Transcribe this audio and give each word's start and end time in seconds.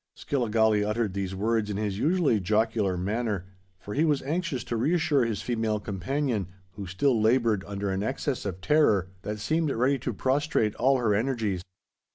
Skilligalee 0.15 0.83
uttered 0.83 1.13
these 1.13 1.35
words 1.35 1.69
in 1.69 1.77
his 1.77 1.99
usually 1.99 2.39
jocular 2.39 2.97
manner; 2.97 3.45
for 3.77 3.93
he 3.93 4.03
was 4.03 4.23
anxious 4.23 4.63
to 4.63 4.75
reassure 4.75 5.23
his 5.25 5.43
female 5.43 5.79
companion, 5.79 6.47
who 6.71 6.87
still 6.87 7.21
laboured 7.21 7.63
under 7.67 7.91
an 7.91 8.01
excess 8.01 8.43
of 8.43 8.61
terror 8.61 9.09
that 9.21 9.37
seemed 9.37 9.69
ready 9.69 9.99
to 9.99 10.11
prostrate 10.11 10.73
all 10.77 10.97
her 10.97 11.13
energies. 11.13 11.61